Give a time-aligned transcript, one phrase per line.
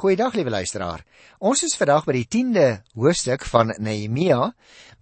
[0.00, 1.02] Goeiedag liewe luisteraar.
[1.44, 2.62] Ons is vandag by die 10de
[2.96, 4.46] hoofstuk van Nehemia,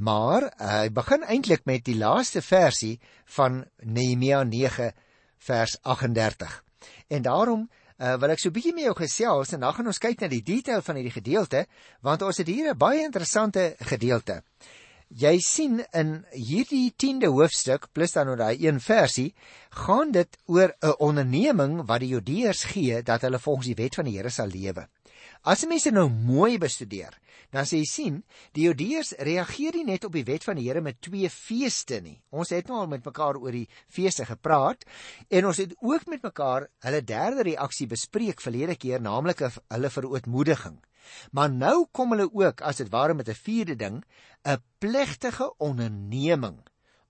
[0.02, 2.96] maar hy uh, begin eintlik met die laaste versie
[3.36, 4.88] van Nehemia 9
[5.46, 6.56] vers 38.
[7.14, 10.02] En daarom uh, wil ek so 'n bietjie met jou gesels en dan gaan ons
[10.02, 11.66] kyk na die detail van hierdie gedeelte,
[12.02, 14.42] want ons het hier 'n baie interessante gedeelte.
[15.08, 19.32] Jy sien in hierdie 10de hoofstuk plus dan nou daai een versie,
[19.72, 24.04] gaan dit oor 'n onderneming wat die Judeërs gee dat hulle volgens die wet van
[24.04, 24.86] die Here sal lewe.
[25.44, 27.16] As jy mense nou mooi bestudeer,
[27.54, 28.16] dan sê jy sien,
[28.52, 32.18] die Judeërs reageer nie net op die wet van die Here met twee feeste nie.
[32.30, 34.84] Ons het nou al met mekaar oor die feeste gepraat
[35.28, 40.76] en ons het ook met mekaar hulle derde reaksie bespreek verlede keer, naamlik hulle verootmoediging.
[41.32, 44.04] Maar nou kom hulle ook as dit ware met 'n vierde ding,
[44.44, 46.60] 'n plegtige onderneming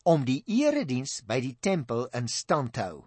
[0.04, 3.04] om die erediens by die tempel in stand te hou.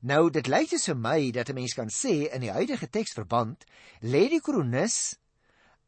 [0.00, 3.64] Nou dit lyk dus vir my dat 'n mens kan sê in die huidige teksverband
[4.02, 5.16] lê die kronikus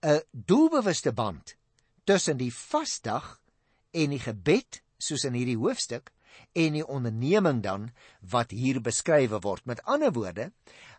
[0.02, 1.56] 'n doelbewuste band
[2.05, 3.39] tussen die vasdag
[3.91, 6.11] en die gebed soos in hierdie hoofstuk
[6.58, 7.91] en die onderneming dan
[8.33, 9.67] wat hier beskryf word.
[9.67, 10.50] Met ander woorde,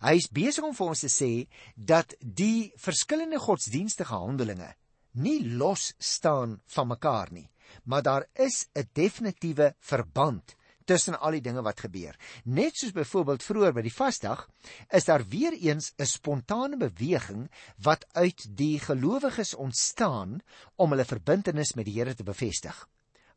[0.01, 1.31] hy is besig om vir ons te sê
[1.75, 4.73] dat die verskillende godsdienstige handelinge
[5.13, 7.49] nie los staan van mekaar nie,
[7.83, 12.17] maar daar is 'n definitiewe verband tussen al die dinge wat gebeur.
[12.43, 14.45] Net soos byvoorbeeld vroeër by die vasdag,
[14.89, 20.41] is daar weer eens 'n spontane beweging wat uit die gelowiges ontstaan
[20.75, 22.87] om hulle verbintenis met die Here te bevestig.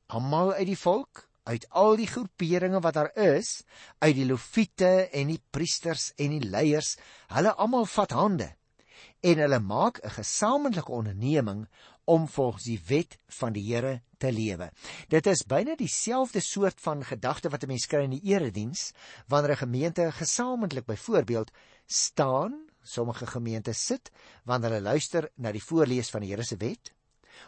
[0.06, 3.62] Almal uit die volk, uit al die groeperinge wat daar is,
[3.98, 6.96] uit die lofiete en die priesters en die leiers,
[7.28, 8.56] hulle almal vat hande
[9.20, 11.68] en hulle maak 'n gesamentlike onderneming
[12.04, 14.70] om volgens die wet van die Here te lewe.
[15.08, 18.92] Dit is byna dieselfde soort van gedagte wat 'n mens kry in die erediens
[19.28, 21.50] wanneer 'n gemeente gesamentlik byvoorbeeld
[21.86, 24.10] staan, sommige gemeentes sit
[24.44, 26.92] wanneer hulle luister na die voorlees van die Here se wet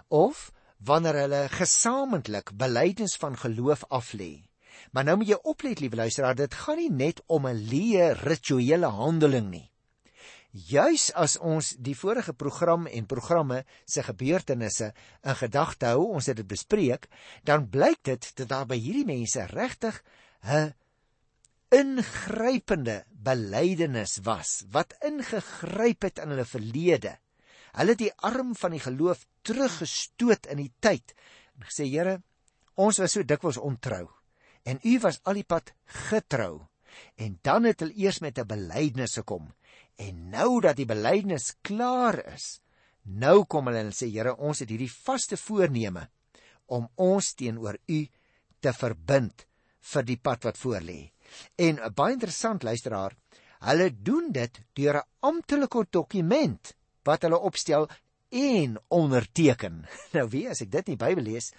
[0.09, 4.45] of wanneer hulle gesamentlik belydenis van geloof aflê.
[4.93, 8.87] Maar nou moet jy oplet, liewe luisteraar, dit gaan nie net om 'n leë rituele
[8.87, 9.71] handeling nie.
[10.51, 14.93] Juis as ons die vorige program en programme se gebeurtenisse
[15.23, 17.09] in gedagte hou, ons het dit bespreek,
[17.45, 20.03] dan blyk dit dat daar by hierdie mense regtig
[20.43, 20.75] 'n
[21.71, 27.19] ingrypende belydenis was wat ingegryp het in hulle verlede
[27.77, 31.15] Hulle het die arm van die geloof teruggestoot in die tyd
[31.59, 32.19] en gesê Here,
[32.75, 34.07] ons was so dikwels ontrou
[34.69, 35.73] en U was al die pad
[36.09, 36.67] getrou.
[37.17, 39.55] En dan het hulle eers met 'n belydenis gekom.
[39.99, 42.61] En nou dat die belydenis klaar is,
[43.03, 46.07] nou kom hulle en sê Here, ons het hierdie vaste voorneme
[46.75, 48.01] om ons teenoor U
[48.63, 49.47] te verbind
[49.93, 51.01] vir die pad wat voorlê.
[51.57, 53.17] En baie interessant luisteraar,
[53.69, 57.89] hulle doen dit deur 'n amptelike dokument wat hulle opstel
[58.31, 59.87] en onderteken.
[60.15, 61.53] Nou wie as ek dit in die Bybel lees,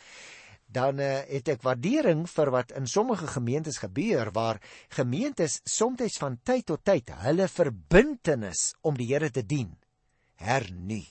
[0.69, 4.61] dan uh, het ek waardering vir wat in sommige gemeentes gebeur waar
[4.93, 9.71] gemeentes soms van tyd tot tyd hulle verbintenis om die Here te dien
[10.39, 11.01] hernu.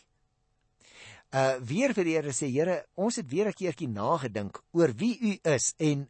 [1.35, 5.19] Uh weer vir die Here sê Here, ons het weer 'n keertjie nagedink oor wie
[5.21, 6.09] U is en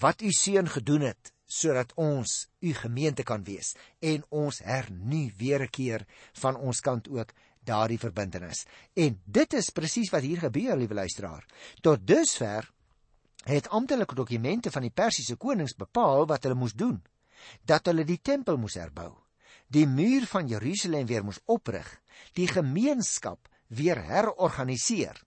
[0.00, 5.62] wat U seun gedoen het sodat ons u gemeente kan wees en ons hernu weer
[5.62, 7.32] 'n keer van ons kant ook
[7.66, 8.64] daardie verbintenis.
[8.94, 11.44] En dit is presies wat hier gebeur, liewe luisteraar.
[11.82, 12.70] Tot dusver
[13.46, 16.98] het amptelike dokumente van die Persiese konings bepaal wat hulle moes doen.
[17.64, 19.12] Dat hulle die tempel moes herbou,
[19.70, 21.86] die muur van Jerusalem weer moes oprig,
[22.34, 25.20] die gemeenskap weer herorganiseer.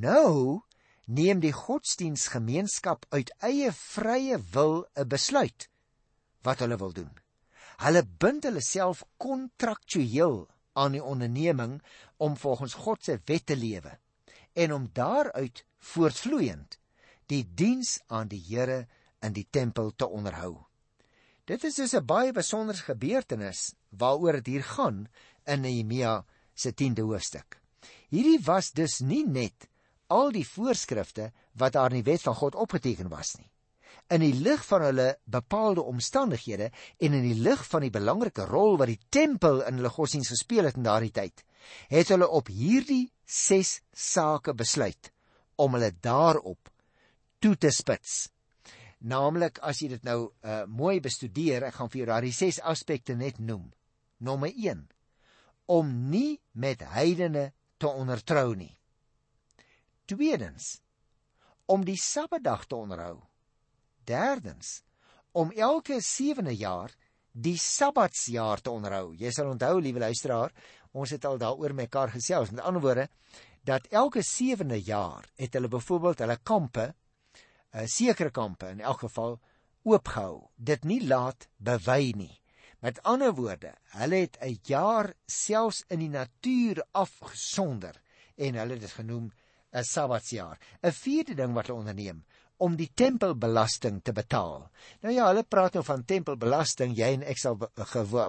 [0.00, 0.60] Nou
[1.10, 5.68] neem die godsdiensgemeenskap uit eie vrye wil 'n besluit
[6.42, 7.10] wat hulle wil doen.
[7.80, 11.82] Hulle bind hulle self kontraktueel aan die onderneming
[12.16, 13.98] om volgens God se wet te lewe
[14.52, 16.78] en om daaruit voortvloeiend
[17.26, 18.86] die diens aan die Here
[19.20, 20.56] in die tempel te onderhou.
[21.44, 25.08] Dit is dus 'n baie besondere gebeurtenis waaroor dit hier gaan
[25.44, 26.24] in Nehemia
[26.54, 27.60] se 10de hoofstuk.
[28.08, 29.68] Hierdie was dus nie net
[30.06, 33.49] al die voorskrifte wat daar in die wet van God opgeteken was nie.
[34.10, 38.76] In die lig van hulle bepaalde omstandighede en in die lig van die belangrike rol
[38.80, 41.44] wat die tempel in hulle godsdienst gespeel het in daardie tyd,
[41.92, 45.12] het hulle op hierdie 6 sake besluit
[45.62, 46.70] om hulle daarop
[47.38, 48.28] toe te spits.
[49.00, 53.14] Naamlik as jy dit nou uh, mooi bestudeer, ek gaan vir jou daardie 6 aspekte
[53.16, 53.70] net noem.
[54.20, 54.82] Nommer 1:
[55.70, 58.72] om nie met heidene te ondertrou nie.
[60.10, 60.80] Tweedens
[61.70, 63.20] om die Sabbatdag te onderhou.
[64.04, 64.82] Derdens
[65.32, 66.94] om elke 7de jaar
[67.32, 69.14] die Sabbatsjaar te onderhou.
[69.14, 70.52] Jy sal onthou, liewe luisteraar,
[70.92, 72.50] ons het al daaroor mekaar gesels.
[72.50, 73.06] Met ander woorde,
[73.62, 76.94] dat elke sewende jaar het hulle byvoorbeeld hulle kampe,
[77.70, 79.38] 'n uh, sekere kampe in elk geval
[79.82, 80.50] oopgehou.
[80.56, 82.40] Dit nie laat bewy nie.
[82.80, 88.00] Met ander woorde, hulle het 'n jaar selfs in die natuur afgesonder
[88.36, 89.30] en hulle het dit genoem
[89.72, 90.58] 'n Sabbatsjaar.
[90.82, 92.24] 'n Vierde ding wat hulle onderneem
[92.60, 94.68] om die tempelbelasting te betaal.
[95.02, 97.56] Nou ja, hulle praat nou van tempelbelasting, jy en ek sal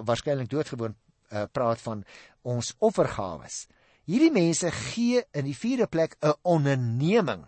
[0.08, 2.04] waarskynlik doodgewoon uh, praat van
[2.42, 3.66] ons offergawes.
[4.08, 7.44] Hierdie mense gee in die vierde plek 'n onderneming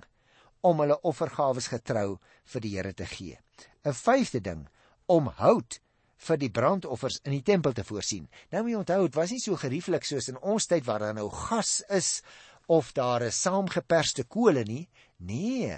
[0.63, 3.39] om hulle offergawes getrou vir die Here te gee.
[3.85, 4.69] 'n Vyfde ding,
[5.07, 5.81] om hout
[6.25, 8.29] vir die brandoffers in die tempel te voorsien.
[8.53, 11.17] Nou moet jy onthou, dit was nie so gerieflik soos in ons tyd waar daar
[11.17, 12.23] nou gas is
[12.67, 14.89] of daar 'n saamgeperste kole nie.
[15.19, 15.77] Nee,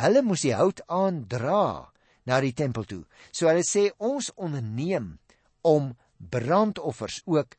[0.00, 1.90] hulle moes die hout aandra
[2.24, 3.04] na die tempel toe.
[3.32, 5.18] So hulle sê ons onderneem
[5.62, 7.56] om brandoffers ook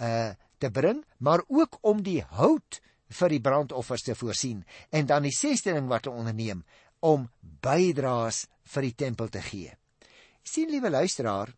[0.00, 2.78] uh te bring, maar ook om die hout
[3.12, 6.62] vir die brandoffers te voorsien en dan die sesde ding wat hulle onderneem
[7.04, 7.26] om
[7.60, 9.74] bydraes vir die tempel te gee.
[10.40, 11.52] Sien liewe luisteraar,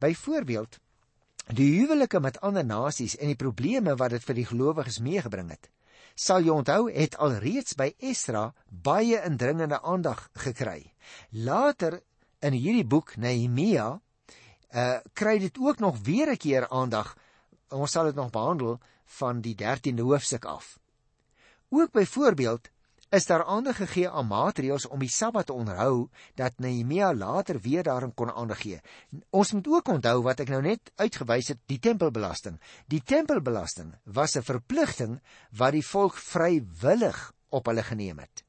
[0.00, 0.78] byvoorbeeld
[1.52, 5.68] die huwelike met ander nasies en die probleme wat dit vir die gelowiges meegebring het.
[6.18, 10.90] Sal jy onthou het alreeds by Esra baie indringende aandag gekry.
[11.30, 12.00] Later
[12.42, 14.00] in hierdie boek Nehemia
[14.74, 17.14] uh kry dit ook nog weer 'n keer aandag.
[17.70, 20.78] Ons sal dit nog behandel van die 13de hoofstuk af.
[21.68, 22.68] Ook byvoorbeeld
[23.10, 27.82] is daar aandag gegee aan maatreëls om die Sabbat te onderhou dat Nehemia later weer
[27.82, 28.80] daarin kon aandag gee.
[29.30, 32.58] Ons moet ook onthou wat ek nou net uitgewys het, die tempelbelasting.
[32.86, 35.20] Die tempelbelasting was 'n verpligting
[35.50, 38.44] wat die volk vrywillig op hulle geneem het.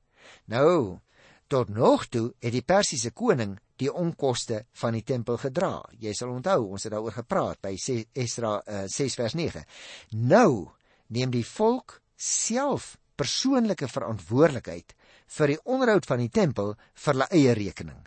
[0.45, 1.00] Nou,
[1.47, 5.83] tot nog toe het die Persiese koning die onkoste van die tempel gedra.
[6.00, 7.75] Jy sal onthou, ons het daaroor gepraat by
[8.13, 9.63] Esra uh, eh, 6 vers 9.
[10.11, 10.69] Nou
[11.07, 14.95] neem die volk self persoonlike verantwoordelikheid
[15.38, 16.74] vir die onderhoud van die tempel
[17.04, 18.00] vir hulle eie rekening.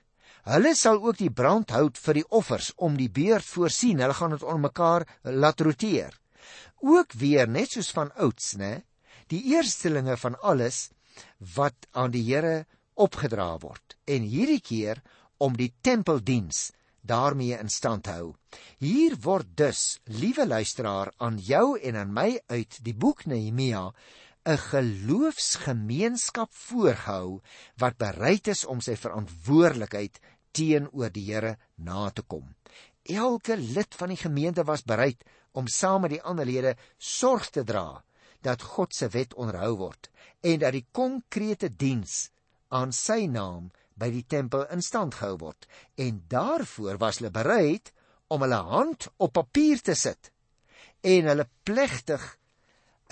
[0.49, 4.00] Hulle sal ook die brandhout vir die offers om die beurt voorsien.
[4.03, 6.17] Hulle gaan dit onder mekaar laat roteer.
[6.82, 8.82] Ook weer net soos van ouds, né?
[9.31, 10.88] Die eerstelinge van alles
[11.55, 12.64] wat aan die Here
[12.99, 13.94] opgedra word.
[14.05, 14.99] En hierdie keer
[15.38, 16.73] om die tempeldiens
[17.03, 18.35] daarmee in stand hou.
[18.79, 23.88] Hier word dus, liewe luisteraar, aan jou en aan my uit die boek Nehemia
[24.44, 27.40] 'n geloofsgemeenskap voorgehou
[27.78, 30.18] wat bereid is om sy verantwoordelikheid
[30.50, 32.48] teenoor die Here na te kom.
[33.06, 35.22] Elke lid van die gemeente was bereid
[35.52, 38.02] om saam met die ander lede sorg te dra
[38.42, 40.10] dat God se wet onderhou word
[40.40, 42.30] en dat die konkrete diens
[42.68, 47.92] aan sy naam by die tempel in stand gehou word en daarvoor was hulle bereid
[48.26, 50.32] om hulle hand op papier te sit
[51.06, 52.26] en hulle plegtig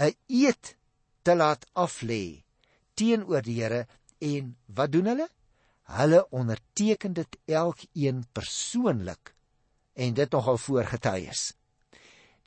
[0.01, 0.75] 'n eed
[1.23, 2.43] te laat aflê
[2.95, 3.87] teenoor die Here
[4.19, 5.29] en wat doen hulle
[6.01, 9.35] hulle onderteken dit elkeen persoonlik
[9.95, 11.51] en dit nogal voorgetuies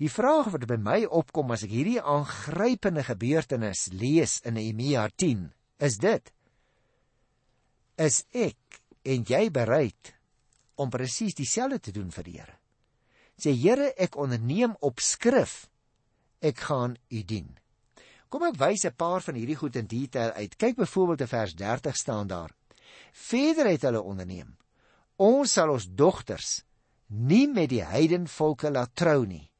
[0.01, 5.45] Die vraag wat by my opkom as ek hierdie aangrypende gebeurtenis lees in Nehemia 10
[5.85, 6.31] is dit
[8.01, 10.13] is ek en jy bereid
[10.81, 12.55] om presies dieselfde te doen vir die Here.
[13.37, 15.67] Sê Here, ek onderneem op skrif.
[16.41, 17.53] Ek gaan U dien.
[18.33, 20.55] Kom ek wys 'n paar van hierdie goed in detail uit.
[20.57, 22.51] Kyk byvoorbeeld in vers 30 staan daar.
[23.11, 24.57] Verder het hulle onderneem.
[25.21, 26.63] Ons sal ons dogters
[27.07, 29.51] nie met die heidenvolke laat trou nie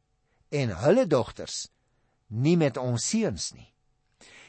[0.50, 1.70] en hulle dogters
[2.28, 3.70] nie met ons seuns nie.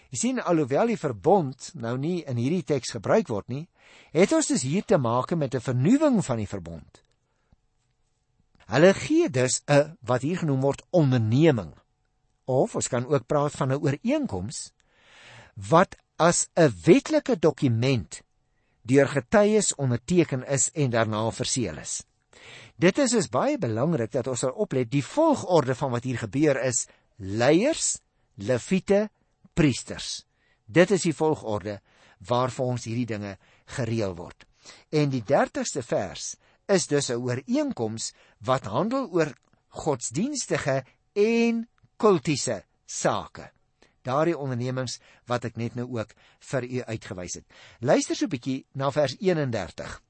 [0.08, 3.68] Jy sien alhoewel die verbond nou nie in hierdie teks gebruik word nie,
[4.12, 7.02] het ons dus hier te maak met 'n vernuwing van die verbond.
[8.72, 11.74] Hulle gee dus 'n wat hier genoem word onderneming.
[12.44, 14.72] Of ons kan ook praat van 'n ooreenkoms
[15.54, 18.22] wat as 'n wetlike dokument
[18.82, 22.04] deur getuies onderteken is en daarna verseël is.
[22.76, 26.60] Dit is dus baie belangrik dat ons sal oplet die volgorde van wat hier gebeur
[26.62, 26.86] is
[27.16, 27.98] leiers,
[28.34, 29.10] leviete,
[29.54, 30.24] priesters.
[30.66, 31.80] Dit is die volgorde
[32.18, 33.36] waarvoor ons hierdie dinge
[33.76, 34.44] gereël word.
[34.90, 36.34] En die 30ste vers
[36.66, 39.34] is dus 'n ooreenkoms wat handel oor
[39.68, 41.68] godsdienstige en
[42.04, 43.48] kultiese sake.
[44.04, 44.98] Daardie ondernemings
[45.30, 46.10] wat ek net nou ook
[46.50, 47.46] vir u uitgewys het.
[47.80, 50.02] Luister so 'n bietjie na vers 31.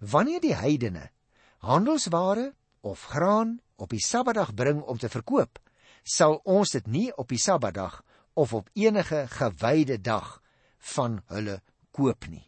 [0.00, 1.10] Wanneer die heidene
[1.58, 5.58] handelsware of graan op die Sabbatdag bring om te verkoop,
[6.04, 8.04] sal ons dit nie op die Sabbatdag
[8.34, 10.42] of op enige gewyde dag
[10.78, 12.46] van hulle koop nie.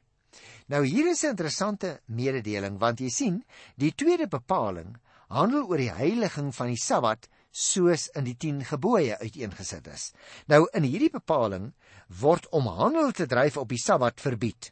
[0.67, 3.45] Nou hier is 'n interessante mededeling want jy sien,
[3.77, 4.97] die tweede bepaling
[5.29, 10.11] handel oor die heiliging van die Sabbat soos in die 10 gebooie uiteengesit is.
[10.47, 11.73] Nou in hierdie bepaling
[12.21, 14.71] word om handel te dryf op die Sabbat verbied.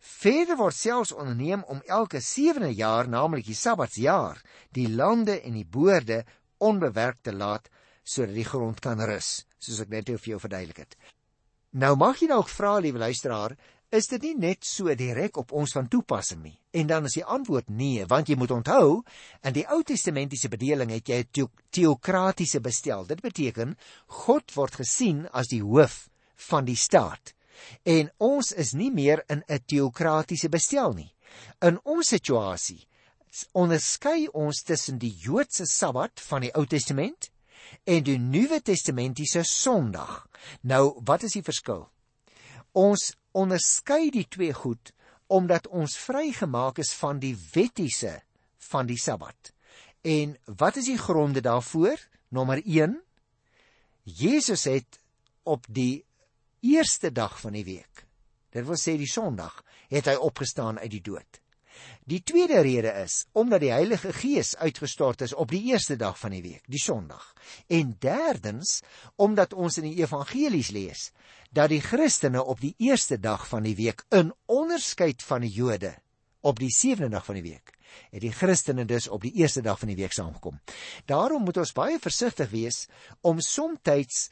[0.00, 4.40] Verder word selfs onderneem om elke 7de jaar, naamlik die Sabbatsjaar,
[4.72, 6.24] die lande en die boorde
[6.58, 7.68] onbewerk te laat
[8.04, 10.96] sodat die grond kan rus, soos ek net vir jou verduidelik het.
[11.76, 13.54] Nou mag jy dalk vra, liewe luisteraar,
[13.90, 16.56] is dit nie net so direk op ons van toepassing nie?
[16.72, 19.02] En dan is die antwoord nee, want jy moet onthou,
[19.42, 23.04] in die Ou Testamentiese bedeling het jy 'n teokratiese bestel.
[23.06, 27.34] Dit beteken God word gesien as die hoof van die staat.
[27.84, 31.14] En ons is nie meer in 'n teokratiese bestel nie.
[31.60, 32.86] In ons situasie
[33.52, 37.30] onderskei ons tussen die Joodse Sabbat van die Ou Testament
[37.84, 40.26] en die Nuwe Testamentiese Sondag.
[40.62, 41.88] Nou, wat is die verskil?
[42.72, 44.92] Ons onderskei die twee goed
[45.30, 48.16] omdat ons vrygemaak is van die wettiese
[48.70, 49.52] van die Sabbat.
[50.02, 52.00] En wat is die gronde daarvoor?
[52.28, 52.96] Nommer 1.
[54.02, 54.98] Jesus het
[55.42, 56.04] op die
[56.60, 58.04] eerste dag van die week,
[58.50, 61.39] dit wil sê die Sondag, het hy opgestaan uit die dood.
[62.04, 66.34] Die tweede rede is omdat die Heilige Gees uitgestort is op die eerste dag van
[66.34, 67.34] die week, die Sondag.
[67.66, 68.80] En derdens
[69.16, 71.10] omdat ons in die evangelies lees
[71.50, 75.94] dat die Christene op die eerste dag van die week in onderskeid van die Jode
[76.40, 77.74] op die sewende dag van die week
[78.10, 80.60] het die Christene dus op die eerste dag van die week saamgekom.
[81.10, 82.86] Daarom moet ons baie versigtig wees
[83.20, 84.30] om soms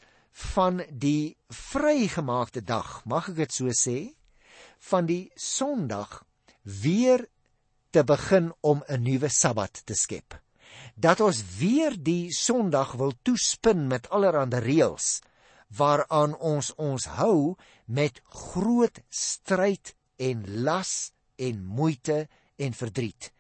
[0.55, 3.99] van die vrygemaakte dag, mag ek dit so sê,
[4.91, 6.21] van die Sondag
[6.63, 7.27] weer
[7.99, 10.41] te begin om 'n nuwe Sabbat te skep.
[10.95, 15.21] Dat ons weer die Sondag wil toespin met allerlei reëls
[15.69, 23.33] waaraan ons ons hou met groot stryd en las en moeite en verdriet.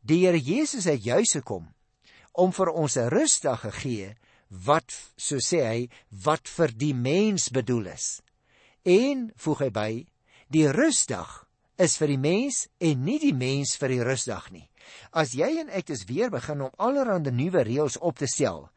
[0.00, 1.74] Die Here Jesus het juis gekom
[2.32, 4.16] om vir ons 'n rusdag te gee
[4.48, 8.20] wat so sê hy wat vir die mens bedoel is.
[8.82, 10.06] En voeg hy by,
[10.48, 11.45] die rusdag
[11.76, 14.66] is vir die mens en nie die mens vir die rusdag nie.
[15.12, 18.68] As jy en ek dus weer begin om allerlei nuwe reëls op te stel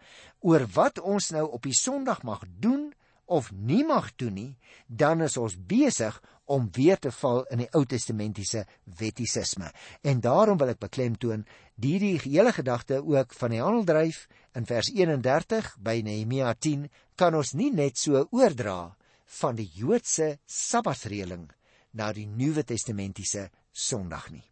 [0.42, 2.90] oor wat ons nou op die Sondag mag doen
[3.30, 4.54] of nie mag doen nie,
[4.88, 6.16] dan is ons besig
[6.50, 8.64] om weer te val in die Ou Testamentiese
[9.00, 9.70] wettisisme.
[10.02, 11.46] En daarom wil ek beklemtoon
[11.78, 14.26] die die hele gedagte ook van die handeldryf
[14.58, 18.96] in vers 31 by Nehemia 10 kan ons nie net so oordra
[19.40, 21.52] van die Joodse Sabbatreëling
[21.92, 24.46] na die Nuwe Testamentiese Sondag nie.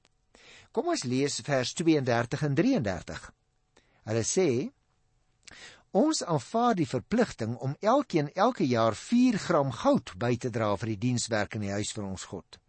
[0.71, 3.31] Kom ons lees vers 32 en 33.
[4.07, 4.49] Hulle sê
[5.97, 10.93] Ons aanvaar die verpligting om elkeen elke jaar 4 gram goud by te dra vir
[10.93, 12.59] die dienswerk in die huis van ons God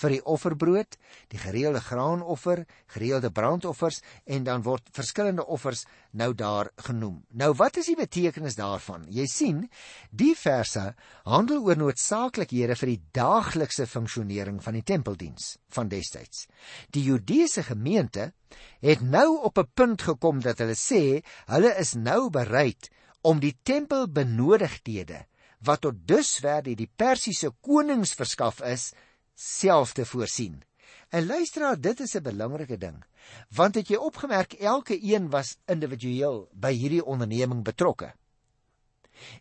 [0.00, 0.96] vir die offerbrood,
[1.32, 7.22] die gereelde graanoffer, gereelde brandoffers en dan word verskillende offers nou daar genoem.
[7.30, 9.06] Nou wat is die betekenis daarvan?
[9.12, 9.62] Jy sien,
[10.10, 10.94] die verse
[11.28, 16.46] handel oor noodsaaklikhede vir die daaglikse funksionering van die tempeldiens van destyds.
[16.94, 18.32] Die Judeese gemeente
[18.80, 22.90] het nou op 'n punt gekom dat hulle sê hulle is nou bereid
[23.22, 25.26] om die tempelbenodigdhede
[25.66, 28.92] wat tot dusver deur die Persiese konings verskaf is,
[29.38, 30.62] self te voorsien.
[31.08, 33.04] En luisteraar, dit is 'n belangrike ding,
[33.48, 38.14] want het jy opgemerk elke een was individueel by hierdie onderneming betrokke.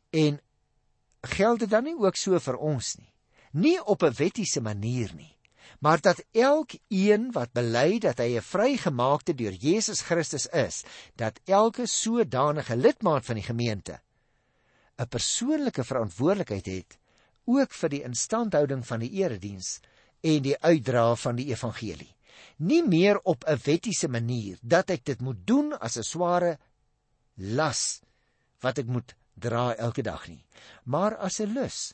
[0.10, 0.39] En
[1.22, 3.13] geld dit dan nie ook so vir ons nie?
[3.51, 5.38] Nie op 'n wettiese manier nie,
[5.80, 10.84] maar dat elkeen wat bely dat hy 'n vrygemaakte deur Jesus Christus is,
[11.16, 14.00] dat elke sodanige lidmaat van die gemeente
[14.98, 16.98] 'n persoonlike verantwoordelikheid het
[17.48, 19.80] ook vir die instandhouding van die erediens
[20.22, 22.13] en die uitdra van die evangelie.
[22.58, 26.58] Nie meer op 'n wettiese manier dat ek dit moet doen as 'n sware
[27.36, 28.01] las
[28.62, 30.46] wat ek moet dra elke dag nie,
[30.84, 31.94] maar as 'n lus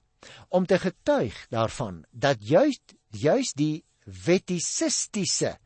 [0.50, 2.80] om te getuig daarvan dat juis
[3.10, 3.84] juis die
[4.26, 5.58] wettisistiese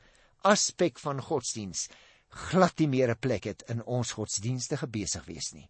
[0.42, 1.88] aspek van godsdiens
[2.30, 5.70] glad nie meer 'n plek het in ons godsdienstige besig wees nie.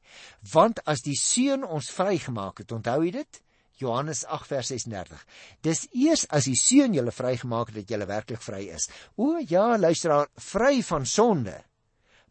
[0.51, 3.41] Want as die seun ons vrygemaak het, onthou jy dit?
[3.81, 5.23] Johannes 8 vers 36.
[5.65, 8.89] Dis eers as die seun julle vrygemaak het dat julle werklik vry is.
[9.15, 11.55] O ja, luisteraar, vry van sonde,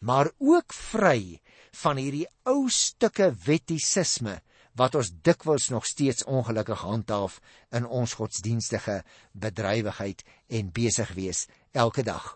[0.00, 1.40] maar ook vry
[1.82, 4.40] van hierdie ou stukke wettisisme
[4.76, 7.38] wat ons dikwels nog steeds ongelukkig handhaaf
[7.74, 9.00] in ons godsdienstige
[9.32, 12.34] bedrywigheid en besig wees elke dag.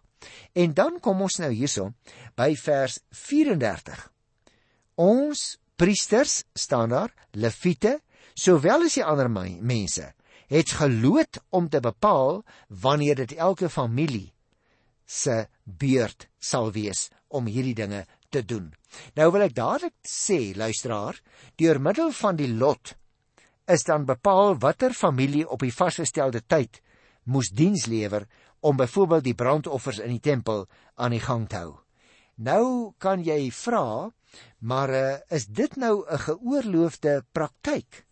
[0.53, 1.91] En dan kom ons nou hierso
[2.37, 4.01] by vers 34.
[5.01, 8.01] Ons priesters staan daar, leviete,
[8.35, 10.13] sowel as die ander mense
[10.51, 14.33] het geloot om te bepaal wanneer dit elke familie
[15.07, 18.71] se beurt sal wees om hierdie dinge te doen.
[19.15, 21.19] Nou wil ek dadelik sê, luisteraar,
[21.59, 22.95] deur middel van die lot
[23.71, 26.81] is dan bepaal watter familie op die vasgestelde tyd
[27.31, 28.27] moes diens lewer
[28.67, 31.79] om byvoorbeeld die brandoffers in die tempel aan die gang te hou.
[32.41, 34.11] Nou kan jy vra,
[34.59, 38.07] maar uh, is dit nou 'n geoorloofde praktyk?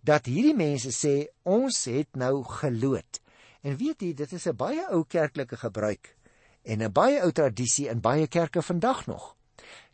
[0.00, 3.20] Dat hierdie mense sê ons het nou geloot.
[3.60, 6.16] En weet jy, dit is 'n baie ou kerklike gebruik
[6.64, 9.36] en 'n baie ou tradisie in baie kerke vandag nog.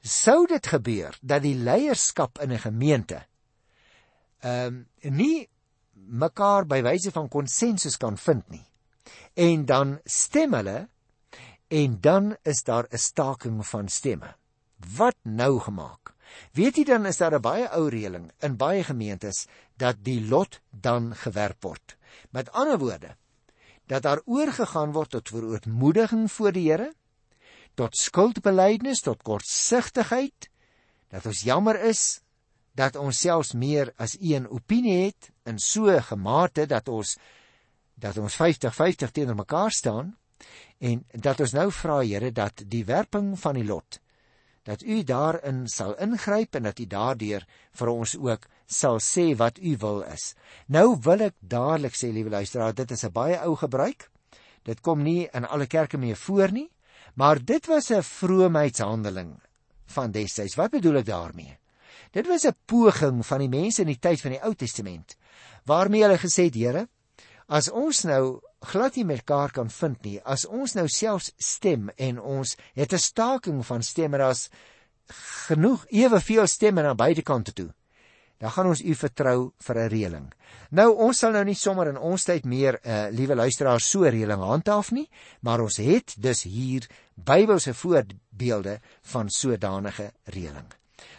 [0.01, 3.27] Sou dit gebeur dat die leierskap in 'n gemeente
[4.41, 5.49] ehm um, nie
[5.93, 8.65] mekaar by wyse van konsensus kan vind nie.
[9.35, 10.89] En dan stem hulle
[11.69, 14.37] en dan is daar 'n staking van stemme.
[14.97, 16.15] Wat nou gemaak?
[16.53, 20.61] Weet jy dan is daar 'n baie ou reëling in baie gemeentes dat die lot
[20.71, 21.97] dan gewerp word.
[22.31, 23.17] Met ander woorde,
[23.87, 26.93] dat daar oorgegaan word tot verootmoediging voor die Here,
[27.75, 30.51] tot skuldbeleidnis, tot kortsigtigheid,
[31.09, 32.21] dat ons jammer is
[32.77, 37.17] dat ons selfs meer as een opinie het in so gemate dat ons
[37.97, 40.17] dat ons 50-50 teenoor mekaar staan
[40.79, 44.01] en dat ons nou vra Here dat die werping van die lot
[44.67, 47.47] dat u daarin sal ingryp en dat u daardeur
[47.79, 50.35] vir ons ook sal sê wat u wil is.
[50.67, 54.11] Nou wil ek dadelik sê liewe luisteraar, dit is 'n baie ou gebruik.
[54.65, 56.71] Dit kom nie in alle kerke meer voor nie,
[57.15, 59.41] maar dit was 'n vroomheidshandeling
[59.87, 60.57] van destyds.
[60.57, 61.59] Wat bedoel ek daarmee?
[62.11, 65.17] Dit was 'n poging van die mense in die tyd van die Ou Testament
[65.65, 66.89] waarmee hulle gesê het, Here,
[67.47, 72.21] as ons nou glad nie mekaar kan vind nie, as ons nou selfs stem en
[72.21, 74.49] ons het 'n staking van stemme, daar's
[75.47, 77.75] genoeg eweveel stemme aan beide kante toe.
[78.39, 80.33] Dan gaan ons u vertrou vir 'n reëling.
[80.71, 83.81] Nou ons sal nou nie sommer in ons tyd meer 'n uh, eh, liewe luisteraar
[83.81, 85.11] so reëling handhaaf nie,
[85.41, 90.69] maar ons het dus hier Bybelse voorbeelde van sodanige reëling.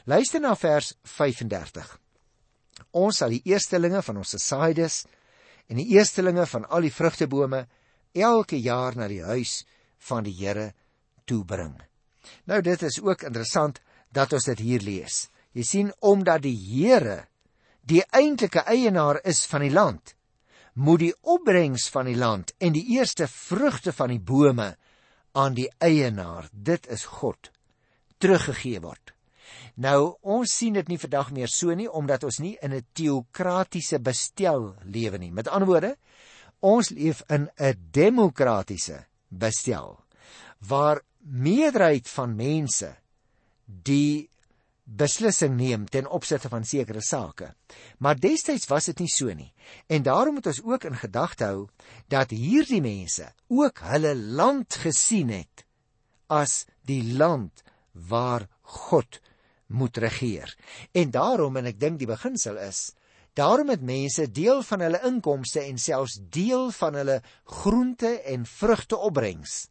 [0.06, 2.00] Luister na vers 35.
[2.92, 5.06] Ons sal die eerstelinge van ons saaides
[5.68, 7.66] en die eerstelinge van al die vrugtebome
[8.16, 9.62] elke jaar na die huis
[10.10, 10.72] van die Here
[11.28, 11.76] toebring.
[12.48, 15.28] Nou dit is ook interessant dat ons dit hier lees.
[15.54, 17.26] Jy sien omdat die Here
[17.88, 20.14] die eintlike eienaar is van die land,
[20.76, 24.74] moet die opbrengs van die land en die eerste vrugte van die bome
[25.38, 27.50] aan die eienaar, dit is God,
[28.20, 29.17] teruggegee word.
[29.78, 34.00] Nou ons sien dit nie vandag meer so nie omdat ons nie in 'n teokratiese
[34.00, 35.32] bestel lewe nie.
[35.32, 35.98] Met ander woorde,
[36.60, 40.00] ons leef in 'n demokratiese bestel
[40.60, 42.96] waar meerderheid van mense
[43.66, 44.30] die
[44.84, 47.54] beslissing neem ten opsigte van sekere sake.
[48.00, 49.54] Maar destyds was dit nie so nie.
[49.88, 51.68] En daarom moet ons ook in gedagte hou
[52.08, 55.66] dat hierdie mense ook hulle land gesien het
[56.28, 59.20] as die land waar God
[59.68, 60.56] moet regeer.
[60.92, 62.92] En daarom en ek dink die beginsel is
[63.38, 67.20] daarom het mense deel van hulle inkomste en selfs deel van hulle
[67.60, 69.68] groente en vrugte opbrengs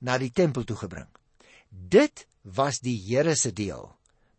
[0.00, 1.08] na die tempel toe gebring.
[1.68, 3.84] Dit was die Here se deel.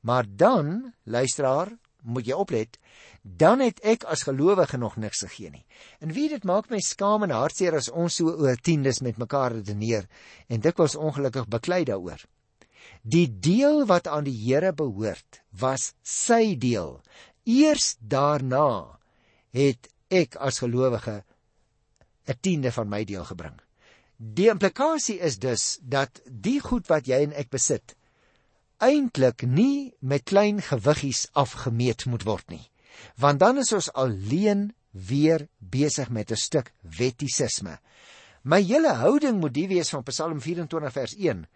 [0.01, 1.69] Maar dan, luisteraar,
[2.01, 2.79] moet jy oplet,
[3.21, 5.65] dan het ek as gelowige nog niks gegee nie.
[6.01, 9.53] En wie dit maak my skaam en hartseer as ons so oor tiendes met mekaar
[9.59, 10.07] redeneer
[10.49, 12.25] en dikwels ongelukkig beklei daaroor.
[13.01, 17.01] Die deel wat aan die Here behoort, was sy deel.
[17.43, 18.99] Eers daarna
[19.55, 21.23] het ek as gelowige
[22.27, 23.57] 'n tiende van my deel gebring.
[24.17, 27.95] Die implikasie is dus dat die goed wat jy en ek besit
[28.81, 32.65] eintlik nie met klein gewiggies afgemeet moet word nie.
[33.17, 37.79] Want dan is ons alleen weer besig met 'n stuk wettisisme.
[38.43, 41.47] My hele houding moet die wees van Psalm 24 vers 1.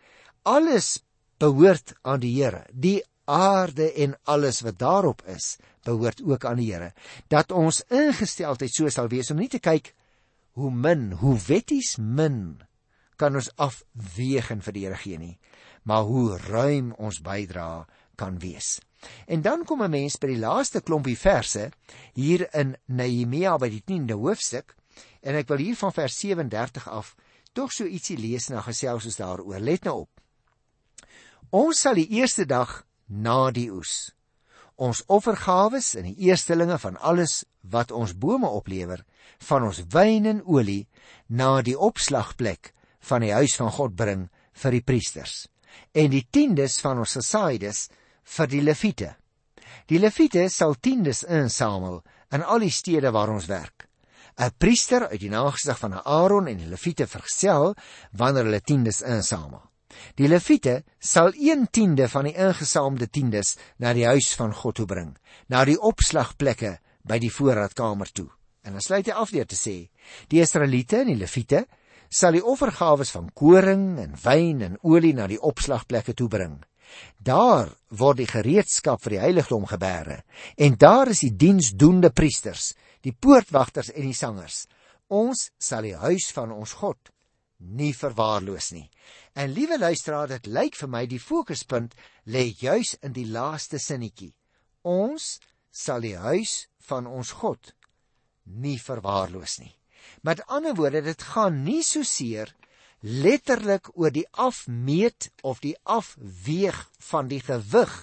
[0.43, 1.03] Alles
[1.37, 2.65] behoort aan die Here.
[2.71, 6.93] Die aarde en alles wat daarop is, behoort ook aan die Here.
[7.27, 9.93] Dat ons ingesteldheid so sal wees om nie te kyk
[10.55, 12.61] hoe min, hoe wetties min
[13.19, 15.37] kan ons afwegen vir die Here gee nie,
[15.83, 17.85] maar hoe ruim ons bydra
[18.19, 18.79] kan wees.
[19.27, 21.69] En dan kom 'n mens by die laaste klompie verse
[22.13, 24.75] hier in Nehemia by die 10de hoofstuk
[25.21, 27.15] en ek wil hier van vers 37 af
[27.53, 29.59] tog so ietsie lees na gesels ons daaroor.
[29.59, 30.14] Let nou op.
[31.51, 34.15] Ons sal die eerste dag na die oes
[34.75, 39.05] ons offergawes en die eerstelinge van alles wat ons bome oplewer
[39.47, 40.87] van ons wyn en olie
[41.27, 42.73] na die opslagplek
[43.09, 44.27] van die huis van God bring
[44.61, 45.45] vir die priesters
[45.95, 47.87] en die tiendes van ons saaides
[48.35, 49.15] vir die leviete.
[49.87, 52.01] Die leviete sal tiendes insamel
[52.33, 53.87] in al die stede waar ons werk.
[54.35, 57.75] 'n priester uit die nageslag van Aaron en die Lewiete vergesel
[58.11, 59.61] wanneer hulle tiendes insamel.
[60.15, 65.15] Die Lewiete sal 1/10 van die ingesaamde tiendes na die huis van God toe bring,
[65.47, 68.29] na die opslagplekke by die voorraadkamer toe.
[68.65, 69.89] En dan sluit hy af deur te sê:
[70.29, 71.65] Die Israeliete en die Lewiete
[72.09, 76.59] sal die offergawes van koring en wyn en olie na die opslagplekke toe bring.
[77.17, 80.21] Daar word die gereedskap vir die heiligdom gebeere
[80.57, 84.65] en daar is die diensdoende priesters, die poortwagters en die sangers.
[85.09, 87.11] Ons sal die huis van ons God
[87.57, 88.89] nie verwaarloos nie.
[89.33, 94.33] En liewe luisteraar, dit lyk vir my die fokuspunt lê juis in die laaste sinnetjie.
[94.83, 95.39] Ons
[95.71, 97.73] sal die huis van ons God
[98.45, 99.73] nie verwaarloos nie.
[100.21, 102.53] Met ander woorde, dit gaan nie so seer
[103.05, 106.77] letterlik oor die afmeet of die afweeg
[107.09, 107.93] van die gewig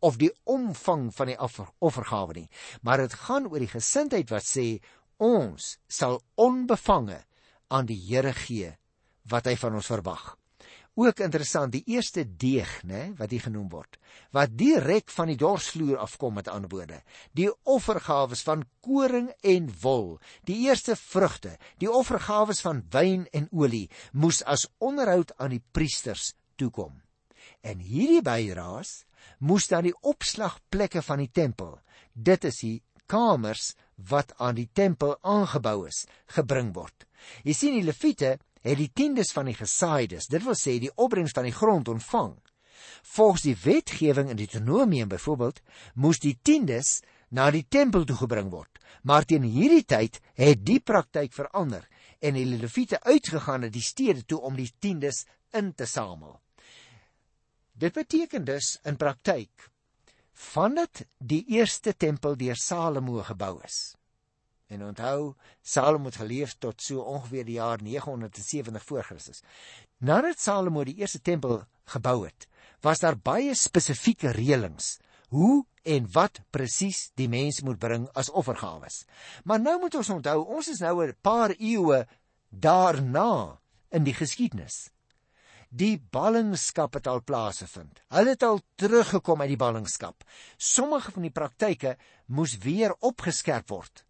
[0.00, 2.48] of die omvang van die offergawe nie
[2.80, 4.80] maar dit gaan oor die gesindheid wat sê
[5.20, 7.18] ons sal onbevange
[7.68, 8.72] aan die Here gee
[9.30, 10.34] wat hy van ons verwag
[10.98, 13.96] Ook interessant, die eerste deeg, né, wat hier genoem word,
[14.34, 16.98] wat direk van die dorsvloer afkom met aanbode.
[17.32, 20.18] Die offergawes van koring en wol,
[20.50, 26.34] die eerste vrugte, die offergawes van wyn en olie moes as onderhoud aan die priesters
[26.58, 26.98] toekom.
[27.62, 29.04] En hierdie bydraes
[29.38, 31.78] moes dan die opslagplekke van die tempel,
[32.12, 33.72] dit is die kamers
[34.10, 37.06] wat aan die tempel aangebou is, gebring word.
[37.44, 41.34] Jy sien die leviete het die tiendes van die gesaaides, dit wil sê die opbrengs
[41.36, 42.34] van die grond ontvang.
[43.14, 45.60] Volgens die wetgewing in Deuteronomium byvoorbeeld,
[45.94, 48.80] moes die tiendes na die tempel toe gebring word.
[49.02, 51.86] Maar teen hierdie tyd het die praktyk verander
[52.20, 55.24] en die Lewiete uitgegaan na die stede toe om die tiendes
[55.56, 56.36] in te samel.
[57.72, 59.70] Dit beteken dus in praktyk
[60.40, 63.94] vandat die eerste tempel deur Salomo gebou is
[64.70, 69.42] En onthou, Salomo het geleef tot so ongeveer die jaar 970 voor Christus.
[69.98, 72.46] Nadat Salomo die eerste tempel gebou het,
[72.80, 74.98] was daar baie spesifieke reëlings
[75.34, 79.04] hoe en wat presies die mens moet bring as offergawes.
[79.44, 82.06] Maar nou moet ons onthou, ons is nou 'n paar eeue
[82.50, 83.58] daarna
[83.90, 84.90] in die geskiedenis.
[85.70, 88.00] Die ballingskap het al plaasgevind.
[88.08, 90.24] Hulle het al teruggekom uit die ballingskap.
[90.56, 94.04] Sommige van die praktyke moes weer opgeskerp word.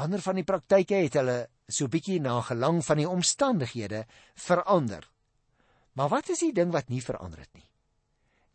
[0.00, 1.38] Ander van die praktyke het hulle
[1.70, 5.04] so bietjie na gelang van die omstandighede verander.
[5.98, 7.66] Maar wat is die ding wat nie verander het nie?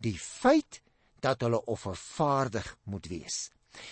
[0.01, 0.81] Die feit
[1.23, 3.49] dat hulle offervaardig moet wees.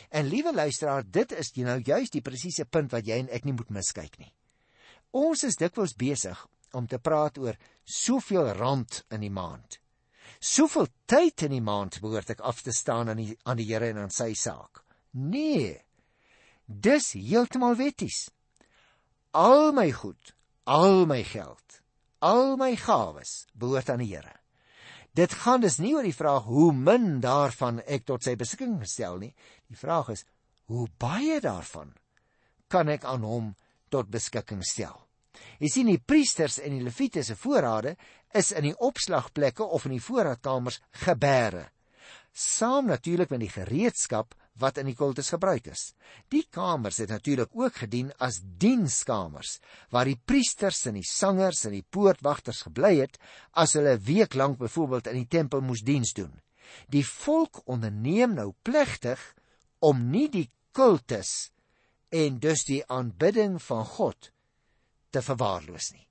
[0.10, 3.56] En liewe luisteraar, dit is nou juist die presiese punt wat jy en ek nie
[3.56, 4.32] moet miskyk nie.
[5.14, 6.40] Ons is dikwels besig
[6.74, 9.78] om te praat oor soveel rand in die maand.
[10.40, 13.92] Soveel tyd in die maand behoort ek af te staan aan die aan die Here
[13.92, 14.82] en aan sy saak.
[15.12, 15.78] Nee.
[16.66, 18.30] Dis heeltemal wetties.
[19.32, 21.82] Al my goed, al my geld,
[22.22, 24.40] al my gawes behoort aan die Here.
[25.14, 29.20] Dit gaan dus nie oor die vraag hoe min daarvan ek tot sy beskikking stel
[29.22, 29.34] nie.
[29.70, 30.26] Die vraag is
[30.72, 31.92] hoe baie daarvan
[32.72, 33.52] kan ek aan hom
[33.94, 34.96] tot beskikking stel.
[35.62, 37.96] Jy sien die priesters en die leviete se voorrade
[38.34, 41.68] is in die opslagplekke of in die voorraadkamers gebeere.
[42.34, 45.94] Saam natuurlik met die gereedskap wat in die kultus gebruik is.
[46.30, 49.58] Die kamers het natuurlik ook gedien as dienskamers
[49.90, 53.18] waar die priesters en die sangers en die poortwagters gebly het
[53.52, 56.42] as hulle 'n week lank byvoorbeeld in die tempel moes diens doen.
[56.90, 59.20] Die volk onderneem nou plegtig
[59.80, 61.52] om nie die kultus
[62.10, 64.32] en dus die aanbidding van God
[65.10, 66.08] te verwaarloos nie.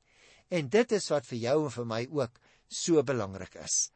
[0.51, 3.91] En dit is wat vir jou en vir my ook so belangrik is.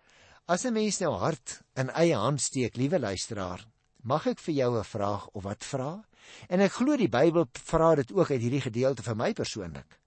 [0.47, 3.67] As 'n mens nou hart in eie hand steek, liewe luisteraar,
[4.07, 6.05] Mag ek vir jou 'n vraag of wat vra?
[6.49, 9.99] En ek glo die Bybel vra dit ook uit hierdie gedeelte vir my persoonlik.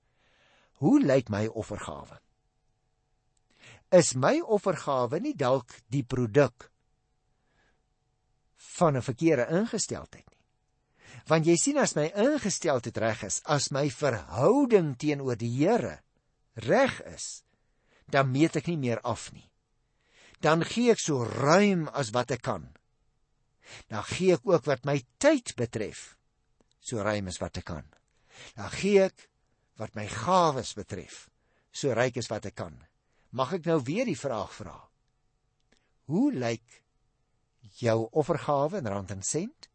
[0.79, 2.19] Hoe lyk my offergawe?
[3.91, 6.71] Is my offergawe nie dalk die produk
[8.55, 10.45] van 'n verkeerde ingesteldheid nie?
[11.27, 15.99] Want jy sien as my ingesteldheid reg is, as my verhouding teenoor die Here
[16.53, 17.43] reg is,
[18.07, 19.49] dan meet ek nie meer af nie.
[20.39, 22.78] Dan gee ek so ruim as wat ek kan
[23.91, 26.15] dan gee ek ook wat my tyd betref
[26.79, 27.87] so ruim as wat ek kan.
[28.57, 29.27] Dan gee ek
[29.79, 31.27] wat my gawes betref
[31.71, 32.75] so ryk as wat ek kan.
[33.31, 34.75] Mag ek nou weer die vraag vra?
[36.09, 36.79] Hoe lyk
[37.79, 39.69] jou offergawe in rand en sent?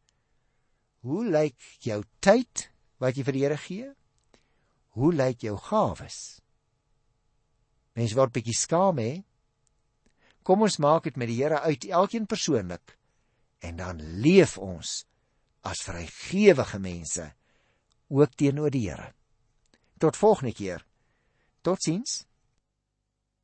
[1.06, 3.92] Hoe lyk jou tyd wat jy vir die Here gee?
[4.98, 6.40] Hoe lyk jou gawes?
[7.94, 9.22] Mens word bietjie skaam hè.
[10.42, 12.96] Kom ons maak dit met die Here uit, elkeen persoonlik
[13.64, 15.00] en dan leef ons
[15.64, 17.30] as vrygewige mense
[18.12, 19.12] ook teenoor die Here.
[19.98, 20.84] Tot volgende keer.
[21.64, 22.24] Totsiens.